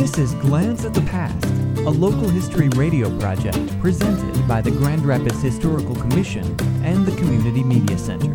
[0.00, 1.44] This is Glance at the Past,
[1.80, 6.46] a local history radio project presented by the Grand Rapids Historical Commission
[6.82, 8.34] and the Community Media Center.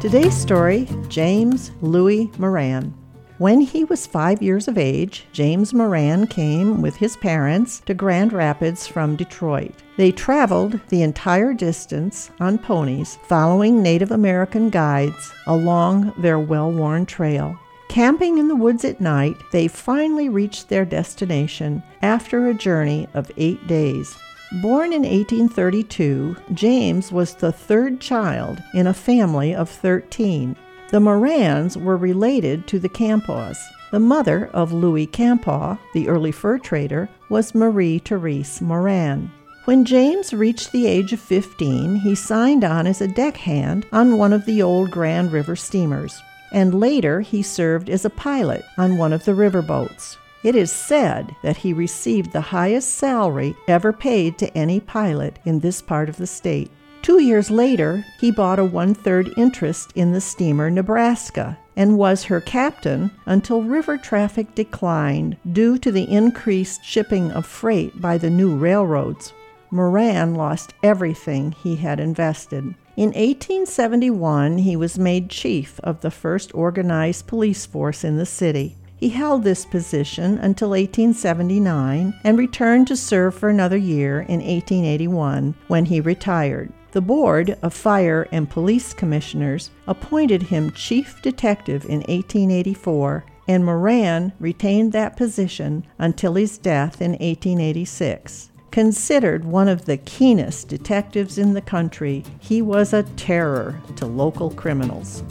[0.00, 2.92] Today's story James Louis Moran.
[3.38, 8.32] When he was five years of age, James Moran came with his parents to Grand
[8.32, 9.74] Rapids from Detroit.
[9.96, 17.06] They traveled the entire distance on ponies, following Native American guides along their well worn
[17.06, 17.56] trail.
[17.96, 23.32] Camping in the woods at night, they finally reached their destination after a journey of
[23.38, 24.14] eight days.
[24.60, 30.54] Born in 1832, James was the third child in a family of 13.
[30.90, 33.58] The Morans were related to the Campaus.
[33.92, 39.30] The mother of Louis Campau, the early fur trader, was Marie Therese Moran.
[39.64, 44.34] When James reached the age of 15, he signed on as a deckhand on one
[44.34, 46.20] of the old Grand River steamers
[46.52, 50.16] and later he served as a pilot on one of the riverboats.
[50.42, 55.60] It is said that he received the highest salary ever paid to any pilot in
[55.60, 56.70] this part of the state.
[57.02, 62.24] Two years later, he bought a one third interest in the steamer Nebraska and was
[62.24, 68.30] her captain until river traffic declined due to the increased shipping of freight by the
[68.30, 69.32] new railroads.
[69.70, 72.74] Moran lost everything he had invested.
[72.96, 78.74] In 1871, he was made chief of the first organized police force in the city.
[78.96, 85.54] He held this position until 1879 and returned to serve for another year in 1881
[85.68, 86.72] when he retired.
[86.92, 94.32] The Board of Fire and Police Commissioners appointed him chief detective in 1884, and Moran
[94.40, 98.52] retained that position until his death in 1886.
[98.76, 104.50] Considered one of the keenest detectives in the country, he was a terror to local
[104.50, 105.22] criminals.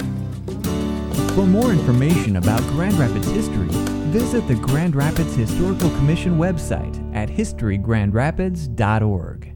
[1.36, 3.68] For more information about Grand Rapids history,
[4.10, 9.55] visit the Grand Rapids Historical Commission website at historygrandrapids.org.